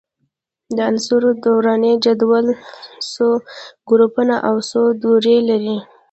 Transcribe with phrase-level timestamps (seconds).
[0.75, 2.45] د عنصرونو دوراني جدول
[3.11, 3.27] څو
[3.89, 5.77] ګروپونه او څو دورې لري؟